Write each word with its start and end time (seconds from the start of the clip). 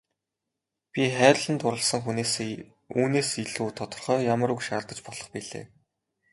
Би 0.91 1.03
хайрлан 1.17 1.57
дурласан 1.61 2.01
хүнээсээ 2.03 2.51
үүнээс 2.99 3.29
илүү 3.43 3.69
тодорхой 3.79 4.19
ямар 4.33 4.49
үг 4.55 4.61
шаардаж 4.67 4.99
болох 5.07 5.27
билээ. 5.33 5.65